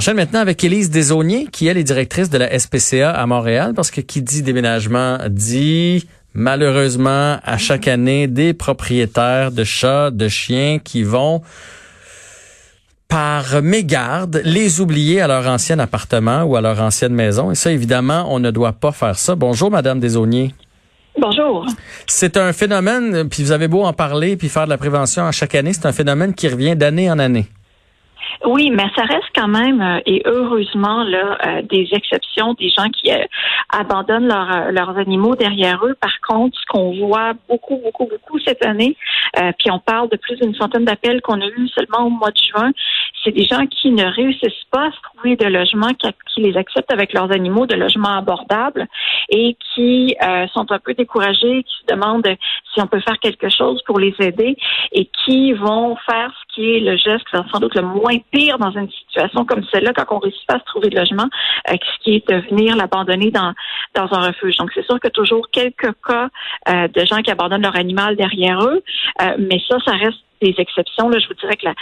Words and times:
Enchaîne 0.00 0.14
maintenant 0.14 0.38
avec 0.38 0.62
Élise 0.62 0.90
Desauniers, 0.90 1.48
qui 1.50 1.66
elle 1.66 1.76
est 1.76 1.82
directrice 1.82 2.30
de 2.30 2.38
la 2.38 2.56
SPCA 2.56 3.10
à 3.10 3.26
Montréal, 3.26 3.72
parce 3.74 3.90
que 3.90 4.00
qui 4.00 4.22
dit 4.22 4.42
déménagement 4.42 5.18
dit 5.28 6.06
malheureusement 6.34 7.38
à 7.42 7.58
chaque 7.58 7.88
année 7.88 8.28
des 8.28 8.54
propriétaires 8.54 9.50
de 9.50 9.64
chats, 9.64 10.12
de 10.12 10.28
chiens 10.28 10.78
qui 10.78 11.02
vont 11.02 11.42
par 13.08 13.60
mégarde 13.60 14.40
les 14.44 14.80
oublier 14.80 15.20
à 15.20 15.26
leur 15.26 15.48
ancien 15.48 15.80
appartement 15.80 16.44
ou 16.44 16.54
à 16.54 16.60
leur 16.60 16.80
ancienne 16.80 17.12
maison. 17.12 17.50
Et 17.50 17.56
ça, 17.56 17.72
évidemment, 17.72 18.32
on 18.32 18.38
ne 18.38 18.52
doit 18.52 18.74
pas 18.74 18.92
faire 18.92 19.18
ça. 19.18 19.34
Bonjour, 19.34 19.68
Madame 19.68 19.98
Desauniers. 19.98 20.54
Bonjour. 21.20 21.66
C'est 22.06 22.36
un 22.36 22.52
phénomène, 22.52 23.28
puis 23.28 23.42
vous 23.42 23.50
avez 23.50 23.66
beau 23.66 23.82
en 23.82 23.92
parler, 23.92 24.36
puis 24.36 24.48
faire 24.48 24.66
de 24.66 24.70
la 24.70 24.78
prévention 24.78 25.26
à 25.26 25.32
chaque 25.32 25.56
année, 25.56 25.72
c'est 25.72 25.86
un 25.86 25.92
phénomène 25.92 26.34
qui 26.34 26.46
revient 26.46 26.76
d'année 26.76 27.10
en 27.10 27.18
année. 27.18 27.48
Oui, 28.44 28.70
mais 28.70 28.86
ça 28.94 29.02
reste 29.02 29.28
quand 29.34 29.48
même, 29.48 29.80
euh, 29.80 30.00
et 30.06 30.22
heureusement, 30.24 31.02
là, 31.02 31.38
euh, 31.46 31.62
des 31.62 31.88
exceptions, 31.92 32.54
des 32.54 32.70
gens 32.70 32.88
qui 32.90 33.10
euh, 33.10 33.24
abandonnent 33.70 34.28
leurs 34.28 34.96
animaux 34.96 35.34
derrière 35.34 35.84
eux. 35.84 35.94
Par 36.00 36.20
contre, 36.26 36.56
ce 36.58 36.66
qu'on 36.66 36.92
voit 37.06 37.32
beaucoup, 37.48 37.80
beaucoup, 37.82 38.06
beaucoup 38.06 38.38
cette 38.40 38.64
année, 38.64 38.96
puis 39.58 39.70
on 39.70 39.78
parle 39.78 40.08
de 40.08 40.16
plus 40.16 40.36
d'une 40.36 40.54
centaine 40.54 40.84
d'appels 40.84 41.20
qu'on 41.20 41.40
a 41.40 41.46
eu 41.46 41.68
seulement 41.68 42.06
au 42.06 42.10
mois 42.10 42.30
de 42.30 42.38
juin, 42.38 42.72
c'est 43.22 43.32
des 43.32 43.44
gens 43.44 43.66
qui 43.66 43.90
ne 43.90 44.04
réussissent 44.04 44.64
pas 44.70 44.86
à 44.86 44.90
se 44.90 45.00
trouver 45.02 45.36
de 45.36 45.46
logement 45.46 45.92
qui, 45.94 46.08
qui 46.34 46.40
les 46.42 46.56
acceptent 46.56 46.92
avec 46.92 47.12
leurs 47.12 47.30
animaux, 47.30 47.66
de 47.66 47.74
logements 47.74 48.16
abordables, 48.16 48.86
et 49.28 49.56
qui 49.74 50.16
sont 50.54 50.70
un 50.70 50.78
peu 50.78 50.94
découragés, 50.94 51.62
qui 51.62 51.74
se 51.82 51.94
demandent 51.94 52.28
si 52.72 52.80
on 52.80 52.86
peut 52.86 53.00
faire 53.00 53.18
quelque 53.18 53.48
chose 53.48 53.82
pour 53.84 53.98
les 53.98 54.14
aider, 54.20 54.56
et 54.92 55.10
qui 55.24 55.52
vont 55.52 55.96
faire 56.06 56.32
ce 56.32 56.47
qui 56.58 56.80
le 56.80 56.96
geste 56.96 57.26
sans 57.52 57.60
doute 57.60 57.74
le 57.76 57.82
moins 57.82 58.18
pire 58.32 58.58
dans 58.58 58.72
une 58.72 58.90
situation 58.90 59.44
comme 59.44 59.62
celle-là 59.70 59.92
quand 59.94 60.16
on 60.16 60.18
réussit 60.18 60.46
pas 60.46 60.56
à 60.56 60.58
se 60.58 60.64
trouver 60.64 60.88
de 60.90 60.96
logement, 60.96 61.28
euh, 61.70 61.74
qui 62.02 62.16
est 62.16 62.28
de 62.28 62.38
venir 62.50 62.74
l'abandonner 62.76 63.30
dans, 63.30 63.52
dans 63.94 64.08
un 64.12 64.26
refuge. 64.28 64.56
Donc, 64.56 64.70
c'est 64.74 64.84
sûr 64.84 64.98
que 64.98 65.08
toujours 65.08 65.48
quelques 65.52 65.92
cas 66.06 66.28
euh, 66.68 66.88
de 66.88 67.04
gens 67.04 67.18
qui 67.18 67.30
abandonnent 67.30 67.62
leur 67.62 67.76
animal 67.76 68.16
derrière 68.16 68.60
eux, 68.62 68.82
euh, 69.22 69.36
mais 69.38 69.60
ça, 69.68 69.76
ça 69.84 69.92
reste 69.92 70.18
des 70.40 70.54
exceptions. 70.58 71.08
Là, 71.08 71.18
je 71.18 71.26
vous 71.26 71.34
dirais 71.34 71.56
que 71.56 71.64
la, 71.64 71.74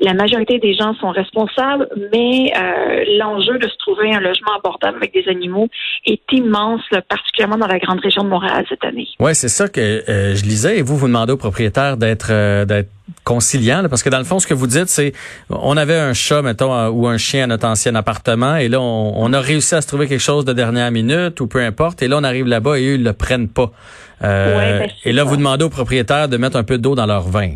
la 0.00 0.14
majorité 0.14 0.58
des 0.58 0.74
gens 0.74 0.94
sont 0.94 1.10
responsables, 1.10 1.88
mais 2.12 2.52
euh, 2.56 3.04
l'enjeu 3.18 3.56
de 3.58 3.68
se 3.68 3.76
trouver 3.78 4.12
un 4.12 4.20
logement 4.20 4.54
abordable 4.56 4.96
avec 4.96 5.12
des 5.12 5.28
animaux 5.28 5.68
est 6.06 6.20
immense, 6.32 6.82
particulièrement 7.08 7.58
dans 7.58 7.68
la 7.68 7.78
grande 7.78 8.00
région 8.00 8.24
de 8.24 8.28
Montréal 8.28 8.64
cette 8.68 8.84
année. 8.84 9.06
Oui, 9.20 9.34
c'est 9.34 9.48
ça 9.48 9.68
que 9.68 9.80
euh, 9.80 10.34
je 10.34 10.42
lisais. 10.42 10.78
Et 10.78 10.82
vous, 10.82 10.96
vous 10.96 11.06
demandez 11.06 11.32
aux 11.32 11.36
propriétaires 11.36 11.96
d'être 11.96 12.30
euh, 12.32 12.64
d'être 12.64 12.90
conciliant, 13.30 13.84
parce 13.88 14.02
que 14.02 14.10
dans 14.10 14.18
le 14.18 14.24
fond, 14.24 14.40
ce 14.40 14.46
que 14.48 14.54
vous 14.54 14.66
dites, 14.66 14.88
c'est 14.88 15.12
on 15.50 15.76
avait 15.76 15.96
un 15.96 16.14
chat, 16.14 16.42
mettons, 16.42 16.88
ou 16.88 17.06
un 17.06 17.16
chien 17.16 17.44
à 17.44 17.46
notre 17.46 17.66
ancien 17.66 17.94
appartement, 17.94 18.56
et 18.56 18.66
là, 18.66 18.80
on, 18.80 19.12
on, 19.16 19.32
a 19.32 19.40
réussi 19.40 19.76
à 19.76 19.80
se 19.80 19.86
trouver 19.86 20.08
quelque 20.08 20.20
chose 20.20 20.44
de 20.44 20.52
dernière 20.52 20.90
minute, 20.90 21.40
ou 21.40 21.46
peu 21.46 21.62
importe, 21.62 22.02
et 22.02 22.08
là, 22.08 22.18
on 22.18 22.24
arrive 22.24 22.48
là-bas 22.48 22.80
et 22.80 22.86
eux, 22.86 22.94
ils 22.94 23.04
le 23.04 23.12
prennent 23.12 23.48
pas. 23.48 23.70
Euh, 24.24 24.80
ben, 24.80 24.90
et 25.04 25.12
là, 25.12 25.22
vous 25.22 25.36
demandez 25.36 25.64
aux 25.64 25.70
propriétaires 25.70 26.28
de 26.28 26.36
mettre 26.38 26.56
un 26.56 26.64
peu 26.64 26.76
d'eau 26.76 26.96
dans 26.96 27.06
leur 27.06 27.22
vin. 27.22 27.52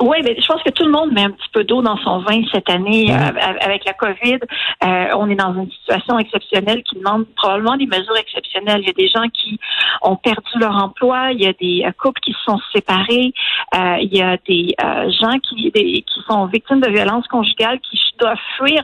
Oui, 0.00 0.18
mais 0.22 0.36
je 0.38 0.46
pense 0.46 0.62
que 0.62 0.70
tout 0.70 0.84
le 0.84 0.90
monde 0.90 1.12
met 1.12 1.22
un 1.22 1.30
petit 1.30 1.48
peu 1.52 1.64
d'eau 1.64 1.80
dans 1.80 1.96
son 1.98 2.18
vin 2.20 2.42
cette 2.52 2.68
année 2.68 3.06
mhm. 3.08 3.36
euh, 3.36 3.54
avec 3.60 3.84
la 3.84 3.94
COVID. 3.94 4.38
Euh, 4.84 5.08
on 5.16 5.30
est 5.30 5.36
dans 5.36 5.54
une 5.54 5.70
situation 5.70 6.18
exceptionnelle 6.18 6.82
qui 6.82 6.96
demande 6.96 7.24
probablement 7.36 7.76
des 7.76 7.86
mesures 7.86 8.16
exceptionnelles. 8.16 8.80
Il 8.82 8.86
y 8.88 8.90
a 8.90 8.92
des 8.92 9.08
gens 9.08 9.28
qui 9.32 9.58
ont 10.02 10.16
perdu 10.16 10.58
leur 10.58 10.76
emploi, 10.76 11.32
il 11.32 11.42
y 11.42 11.46
a 11.46 11.52
des 11.54 11.82
euh, 11.86 11.92
couples 11.98 12.20
qui 12.20 12.32
se 12.32 12.42
sont 12.44 12.58
séparés, 12.74 13.32
euh, 13.74 13.96
il 14.00 14.14
y 14.14 14.20
a 14.20 14.36
des 14.46 14.74
euh, 14.82 15.10
gens 15.20 15.38
qui, 15.38 15.70
des, 15.70 16.02
qui 16.02 16.20
sont 16.28 16.46
victimes 16.46 16.80
de 16.80 16.90
violences 16.90 17.26
conjugales 17.28 17.80
qui 17.80 17.98
doivent 18.18 18.38
fuir 18.56 18.82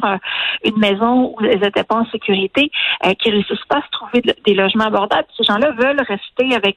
une 0.62 0.78
maison 0.78 1.34
où 1.34 1.44
elles 1.44 1.60
n'étaient 1.60 1.84
pas 1.84 1.96
en 1.96 2.06
sécurité, 2.10 2.70
qui 3.18 3.28
ne 3.30 3.36
réussissent 3.36 3.64
pas 3.66 3.78
à 3.78 3.82
se 3.82 3.90
trouver 3.90 4.20
des 4.44 4.52
logements 4.52 4.84
abordables. 4.84 5.26
Ces 5.38 5.44
gens-là 5.44 5.70
veulent 5.70 6.02
rester 6.06 6.54
avec 6.54 6.76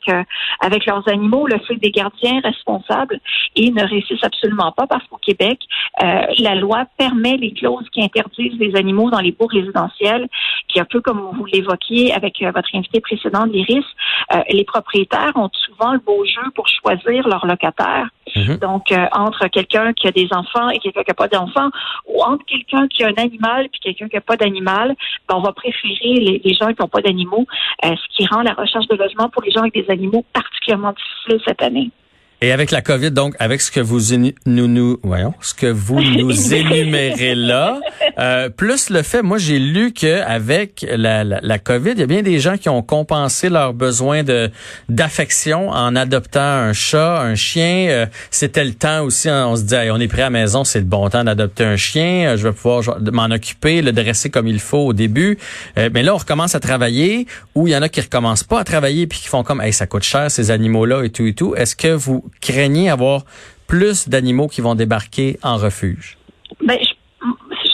avec 0.62 0.85
leurs 0.85 1.06
animaux, 1.09 1.47
le 1.47 1.59
fait 1.59 1.75
des 1.75 1.91
gardiens 1.91 2.40
responsables 2.41 3.19
et 3.57 3.72
ne 3.72 3.84
réussissent 3.84 4.24
absolument 4.25 4.72
pas 4.72 4.88
parce 4.88 5.06
qu'au 5.08 5.18
Québec, 5.18 5.59
euh, 6.03 6.25
la 6.40 6.56
loi 6.56 6.86
permet 6.97 7.38
les 7.38 7.53
clauses 7.53 7.88
qui 7.91 8.03
interdisent 8.03 8.59
les 8.59 8.75
animaux 8.75 9.09
dans 9.09 9.19
les 9.19 9.31
baux 9.31 9.47
résidentiels, 9.47 10.28
qui 10.68 10.80
un 10.80 10.86
peu 10.86 11.02
comme 11.02 11.30
vous 11.34 11.46
l'évoquiez 11.46 12.13
avec 12.13 12.41
euh, 12.41 12.52
votre 12.52 12.69
invité 12.74 13.00
précédent, 13.00 13.46
l'Iris, 13.46 13.86
euh, 14.34 14.41
les 14.50 14.66
propriétaires 14.66 15.34
ont 15.36 15.50
souvent 15.53 15.94
le 15.94 16.00
beau 16.00 16.25
jeu 16.25 16.41
pour 16.56 16.68
choisir 16.68 17.28
leur 17.28 17.46
locataire. 17.46 18.09
Mhm. 18.36 18.58
Donc, 18.58 18.94
entre 19.13 19.47
quelqu'un 19.47 19.94
qui 19.94 20.08
a 20.08 20.12
des 20.12 20.28
enfants 20.31 20.69
et 20.69 20.80
quelqu'un 20.80 21.03
qui 21.03 21.12
n'a 21.12 21.13
pas 21.13 21.28
d'enfants, 21.28 21.69
ou 22.07 22.22
entre 22.24 22.44
quelqu'un 22.46 22.88
qui 22.88 23.03
a 23.03 23.07
un 23.07 23.24
animal 23.24 23.66
et 23.66 23.80
quelqu'un 23.80 24.09
qui 24.09 24.16
n'a 24.16 24.22
pas 24.22 24.36
d'animal, 24.36 24.96
ben, 25.30 25.36
on 25.36 25.42
va 25.42 25.53
préférer 25.53 26.40
les, 26.44 26.53
gens 26.53 26.68
qui 26.68 26.81
n'ont 26.81 26.88
pas 26.88 27.02
d'animaux, 27.02 27.46
ce 27.84 28.18
qui 28.18 28.25
rend 28.28 28.42
la 28.42 28.53
recherche 28.53 28.88
de 28.88 28.96
logement 28.96 29.30
pour 29.30 29.44
les 29.44 29.52
gens 29.52 29.62
avec 29.62 29.74
des 29.74 29.90
animaux 29.90 30.25
particulièrement 30.34 30.94
difficile 30.94 31.42
cette 31.46 31.62
année. 31.62 31.92
Et 32.41 32.51
avec 32.51 32.72
la 32.72 32.81
COVID, 32.81 33.12
donc, 33.12 33.34
avec 33.40 33.62
ce 33.62 33.72
que 33.72 33.79
vous 33.79 34.13
nous, 34.18 34.68
nous 34.68 35.00
voyons, 35.03 35.34
ce 35.40 35.53
que 35.53 35.68
vous 35.68 36.01
nous 36.18 36.53
énumérez 36.53 37.34
là, 37.34 37.79
euh, 38.19 38.50
plus 38.50 38.90
le 38.90 39.03
fait, 39.03 39.22
moi 39.22 39.38
j'ai 39.38 39.57
lu 39.57 39.94
que 39.94 40.22
avec 40.22 40.85
la, 40.90 41.24
la, 41.24 41.40
la, 41.41 41.59
COVID, 41.59 41.91
il 41.91 42.00
y 42.00 42.03
a 42.03 42.07
bien 42.07 42.24
des 42.24 42.40
gens 42.40 42.57
qui 42.57 42.68
ont 42.68 42.81
compensé 42.81 43.47
leurs 43.47 43.74
besoins 43.74 44.24
de 44.24 44.51
d'affection 44.90 45.69
en 45.69 45.95
adoptant 45.95 46.41
un 46.41 46.74
chat, 46.74 47.22
un 47.22 47.35
chien. 47.35 47.88
Euh, 47.90 48.06
c'était 48.31 48.66
le 48.66 48.74
temps 48.74 49.03
aussi, 49.03 49.29
hein, 49.29 49.47
on 49.47 49.56
se 49.56 49.63
dit, 49.63 49.75
on 49.90 50.00
est 50.00 50.09
prêt 50.09 50.24
à 50.24 50.25
la 50.25 50.29
maison, 50.29 50.66
c'est 50.66 50.79
le 50.79 50.85
bon 50.85 51.09
temps 51.09 51.24
d'adopter 51.24 51.63
un 51.63 51.78
chien. 51.78 52.34
Euh, 52.34 52.38
je 52.38 52.47
vais 52.47 52.53
pouvoir 52.53 52.84
m'en 53.13 53.34
occuper, 53.34 53.81
le 53.81 53.94
dresser 53.94 54.29
comme 54.29 54.47
il 54.47 54.59
faut 54.59 54.88
au 54.88 54.94
début. 54.94 55.38
mais 55.78 56.03
là, 56.03 56.13
on 56.13 56.18
recommence 56.18 56.53
à 56.53 56.59
travailler, 56.59 57.28
ou 57.56 57.68
il 57.68 57.72
y 57.72 57.78
en 57.78 57.81
a 57.81 57.88
qui 57.88 58.01
recommencent 58.01 58.44
pas 58.44 58.59
à 58.59 58.63
travailler 58.66 59.07
puis 59.07 59.19
qui 59.19 59.29
font 59.29 59.44
comme, 59.44 59.62
hey, 59.62 59.72
ça 59.72 59.88
coûte 59.88 60.03
cher 60.03 60.29
ces 60.29 60.51
animaux 60.51 60.85
là 60.85 61.01
et 61.03 61.09
tout 61.09 61.25
et 61.25 61.34
tout. 61.34 61.56
Est-ce 61.56 61.78
que 61.78 61.88
vous 61.88 62.25
craignez 62.41 62.90
avoir 62.90 63.24
plus 63.68 64.08
d'animaux 64.08 64.47
qui 64.47 64.62
vont 64.62 64.75
débarquer 64.75 65.38
en 65.44 65.58
refuge? 65.58 66.18
Ben, 66.62 66.78
je, 66.81 66.94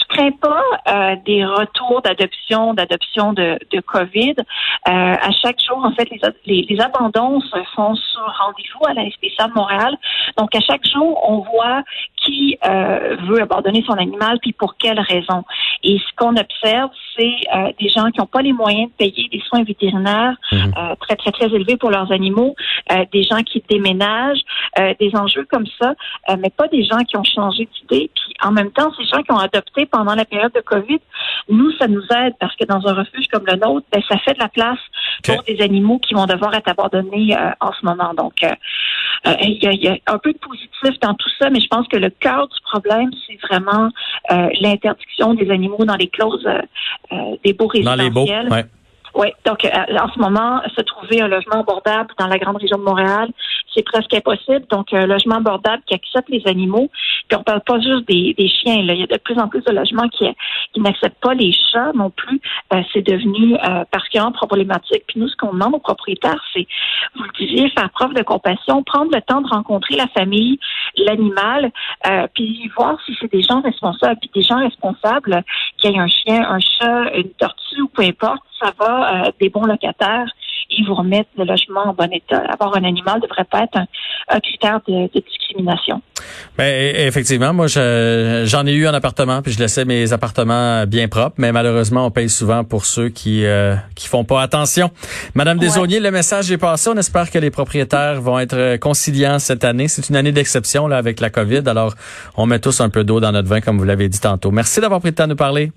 crains 0.08 0.30
pas 0.32 0.62
euh, 0.88 1.16
des 1.24 1.44
retours 1.44 2.02
d'adoption, 2.02 2.74
d'adoption 2.74 3.32
de, 3.32 3.58
COVID. 3.86 4.34
Euh, 4.38 4.90
à 4.90 5.30
chaque 5.42 5.58
jour, 5.66 5.78
en 5.84 5.92
fait, 5.92 6.08
les, 6.44 6.80
abandons 6.80 7.40
se 7.40 7.58
font 7.74 7.94
sur 7.94 8.20
rendez-vous 8.20 8.86
à 8.86 8.94
la 8.94 9.04
de 9.04 9.54
Montréal. 9.54 9.96
Donc, 10.36 10.54
à 10.54 10.60
chaque 10.60 10.86
jour, 10.86 11.18
on 11.28 11.38
voit 11.38 11.82
qui 12.24 12.58
euh, 12.64 13.16
veut 13.28 13.42
abandonner 13.42 13.82
son 13.86 13.94
animal, 13.94 14.38
puis 14.40 14.52
pour 14.52 14.76
quelles 14.76 15.00
raisons. 15.00 15.44
Et 15.82 15.98
ce 15.98 16.16
qu'on 16.16 16.36
observe, 16.36 16.90
c'est 17.16 17.34
euh, 17.54 17.72
des 17.80 17.88
gens 17.88 18.10
qui 18.10 18.20
n'ont 18.20 18.26
pas 18.26 18.42
les 18.42 18.52
moyens 18.52 18.90
de 18.90 18.96
payer 18.96 19.28
des 19.28 19.40
soins 19.40 19.64
vétérinaires 19.64 20.36
mhm. 20.52 20.72
euh, 20.76 20.94
très, 21.00 21.16
très, 21.16 21.32
très 21.32 21.46
élevés 21.46 21.76
pour 21.76 21.90
leurs 21.90 22.12
animaux, 22.12 22.54
euh, 22.92 23.04
des 23.12 23.22
gens 23.24 23.42
qui 23.42 23.62
déménagent, 23.68 24.42
des 24.98 25.10
enjeux 25.14 25.46
comme 25.50 25.66
ça, 25.80 25.94
mais 26.38 26.50
pas 26.50 26.66
des 26.68 26.84
gens 26.84 27.04
qui 27.04 27.16
ont 27.16 27.24
changé 27.24 27.68
d'idée. 27.74 28.10
Puis 28.14 28.34
en 28.42 28.52
même 28.52 28.70
temps, 28.70 28.90
ces 28.96 29.04
gens 29.04 29.22
qui 29.22 29.30
ont 29.32 29.38
adopté 29.38 29.86
pendant 29.86 30.14
la 30.14 30.24
période 30.24 30.52
de 30.52 30.60
COVID, 30.60 30.98
nous, 31.52 31.70
ça 31.72 31.86
nous 31.88 32.02
aide 32.02 32.34
parce 32.40 32.54
que 32.56 32.64
dans 32.64 32.86
un 32.86 32.94
refuge 32.94 33.26
comme 33.32 33.44
le 33.46 33.56
nôtre, 33.56 33.86
ben, 33.92 34.02
ça 34.08 34.18
fait 34.18 34.34
de 34.34 34.40
la 34.40 34.48
place 34.48 34.78
pour 35.24 35.42
des 35.44 35.60
animaux 35.60 35.98
qui 35.98 36.14
vont 36.14 36.26
devoir 36.26 36.54
être 36.54 36.68
abandonnés 36.68 37.36
en 37.60 37.72
ce 37.72 37.86
moment. 37.86 38.12
Donc, 38.14 38.34
il 38.42 39.62
y, 39.62 39.66
a, 39.66 39.72
y, 39.72 39.88
a, 39.88 39.96
un 40.06 40.18
peu 40.18 40.32
de 40.32 40.38
positif 40.38 40.98
dans 41.00 41.14
tout 41.14 41.28
ça, 41.38 41.50
mais 41.50 41.60
je 41.60 41.68
pense 41.68 41.86
que 41.88 41.96
le 41.96 42.10
cœur 42.10 42.48
du 42.48 42.60
problème, 42.62 43.10
c'est 43.26 43.38
vraiment 43.46 43.90
l'interdiction 44.60 45.34
des 45.34 45.50
animaux 45.50 45.84
dans 45.84 45.96
les 45.96 46.08
clauses 46.08 46.46
euh, 47.12 47.36
des 47.44 47.52
baux 47.52 47.66
résidentiels. 47.66 48.48
Dans 48.48 48.56
les 48.56 48.62
Oui, 49.14 49.28
donc 49.44 49.64
en 49.64 50.12
ce 50.12 50.18
moment, 50.18 50.62
se 50.74 50.80
trouver 50.82 51.20
un 51.20 51.28
logement 51.28 51.60
abordable 51.60 52.10
dans 52.18 52.26
la 52.26 52.38
grande 52.38 52.56
région 52.56 52.78
de 52.78 52.82
Montréal, 52.82 53.28
c'est 53.74 53.84
presque 53.84 54.14
impossible. 54.14 54.64
Donc, 54.70 54.92
un 54.92 55.06
logement 55.06 55.36
abordable 55.36 55.82
qui 55.86 55.94
accepte 55.94 56.28
les 56.30 56.42
animaux. 56.46 56.90
Puis 57.28 57.38
on 57.38 57.42
parle 57.42 57.60
pas 57.62 57.78
juste 57.80 58.06
des, 58.08 58.34
chiens. 58.48 58.76
Il 58.76 58.86
y 58.86 59.02
a 59.02 59.06
de 59.06 59.18
plus 59.18 59.38
en 59.38 59.48
plus 59.48 59.62
de 59.62 59.72
logements 59.72 60.08
qui, 60.08 60.24
qui 60.72 60.80
n'acceptent 60.80 61.20
pas 61.20 61.34
les 61.34 61.52
chats 61.52 61.92
non 61.94 62.10
plus. 62.10 62.40
c'est 62.92 63.02
devenu 63.02 63.54
euh, 63.54 63.84
particulièrement 63.90 64.32
problématique. 64.32 65.04
Puis 65.06 65.20
nous, 65.20 65.28
ce 65.28 65.36
qu'on 65.36 65.52
demande 65.52 65.74
aux 65.74 65.78
propriétaires, 65.78 66.42
c'est, 66.52 66.66
vous 67.16 67.24
le 67.24 67.46
disiez, 67.46 67.70
faire 67.70 67.90
preuve 67.90 68.14
de 68.14 68.22
compassion, 68.22 68.82
prendre 68.82 69.10
le 69.12 69.20
temps 69.20 69.40
de 69.40 69.48
rencontrer 69.48 69.96
la 69.96 70.08
famille, 70.08 70.58
l'animal, 70.96 71.70
euh, 72.06 72.26
puis 72.34 72.70
voir 72.76 72.98
si 73.04 73.16
c'est 73.20 73.30
des 73.30 73.42
gens 73.42 73.60
responsables, 73.60 74.18
puis 74.20 74.30
des 74.34 74.42
gens 74.42 74.58
responsables, 74.58 75.42
qu'il 75.78 75.90
y 75.90 75.94
ait 75.94 75.98
un 75.98 76.08
chien, 76.08 76.48
un 76.48 76.60
chat, 76.60 77.14
une 77.16 77.30
tortue 77.30 77.82
ou 77.82 77.88
peu 77.88 78.02
importe, 78.02 78.42
ça 78.60 78.72
va, 78.78 79.26
euh, 79.26 79.30
des 79.40 79.48
bons 79.48 79.64
locataires 79.64 80.26
ils 80.78 80.86
vous 80.86 80.94
remettent 80.94 81.28
le 81.36 81.44
logement 81.44 81.82
en 81.86 81.94
bon 81.94 82.10
état. 82.12 82.42
Avoir 82.52 82.76
un 82.76 82.84
animal 82.84 83.16
ne 83.16 83.26
devrait 83.26 83.44
pas 83.44 83.64
être 83.64 83.78
un, 84.28 84.40
critère 84.40 84.80
de, 84.86 85.08
discrimination. 85.12 86.00
Ben, 86.56 86.94
effectivement, 86.96 87.52
moi, 87.52 87.66
j'en 87.66 88.66
ai 88.66 88.72
eu 88.72 88.86
un 88.86 88.94
appartement, 88.94 89.42
puis 89.42 89.52
je 89.52 89.58
laissais 89.58 89.84
mes 89.84 90.12
appartements 90.12 90.86
bien 90.86 91.08
propres, 91.08 91.36
mais 91.38 91.52
malheureusement, 91.52 92.06
on 92.06 92.10
paye 92.10 92.28
souvent 92.28 92.64
pour 92.64 92.84
ceux 92.84 93.08
qui 93.08 93.44
euh, 93.44 93.74
qui 93.94 94.08
font 94.08 94.24
pas 94.24 94.42
attention. 94.42 94.90
Madame 95.34 95.58
ouais. 95.58 96.00
le 96.00 96.10
message 96.10 96.50
est 96.50 96.58
passé. 96.58 96.90
On 96.90 96.96
espère 96.96 97.30
que 97.30 97.38
les 97.38 97.50
propriétaires 97.50 98.20
vont 98.20 98.38
être 98.38 98.76
conciliants 98.76 99.38
cette 99.38 99.64
année. 99.64 99.88
C'est 99.88 100.08
une 100.08 100.16
année 100.16 100.32
d'exception 100.32 100.86
là 100.86 100.96
avec 100.96 101.20
la 101.20 101.30
COVID, 101.30 101.62
alors 101.66 101.94
on 102.36 102.46
met 102.46 102.58
tous 102.58 102.80
un 102.80 102.88
peu 102.88 103.04
d'eau 103.04 103.20
dans 103.20 103.32
notre 103.32 103.48
vin, 103.48 103.60
comme 103.60 103.78
vous 103.78 103.84
l'avez 103.84 104.08
dit 104.08 104.20
tantôt. 104.20 104.50
Merci 104.50 104.80
d'avoir 104.80 105.00
pris 105.00 105.10
le 105.10 105.14
temps 105.14 105.24
de 105.24 105.30
nous 105.30 105.36
parler. 105.36 105.72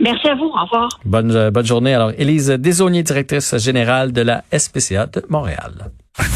Merci 0.00 0.28
à 0.28 0.34
vous. 0.34 0.46
Au 0.46 0.64
revoir. 0.64 0.88
Bonne, 1.04 1.32
euh, 1.32 1.50
bonne 1.50 1.66
journée. 1.66 1.94
Alors, 1.94 2.12
Élise 2.16 2.48
Desaunier, 2.48 3.02
directrice 3.02 3.56
générale 3.58 4.12
de 4.12 4.22
la 4.22 4.44
SPCA 4.56 5.06
de 5.06 5.24
Montréal. 5.28 5.90